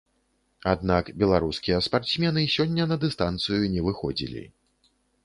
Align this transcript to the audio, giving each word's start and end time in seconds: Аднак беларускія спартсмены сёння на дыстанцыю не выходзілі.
Аднак 0.71 1.11
беларускія 1.23 1.77
спартсмены 1.87 2.41
сёння 2.55 2.87
на 2.93 2.97
дыстанцыю 3.05 3.61
не 3.75 3.85
выходзілі. 3.89 4.43